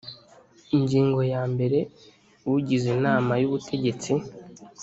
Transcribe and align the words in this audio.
ingingo 0.75 1.21
ya 1.33 1.41
mbere 1.53 1.79
ugize 2.53 2.87
inama 2.97 3.33
y 3.41 3.45
ubutegetsi 3.49 4.11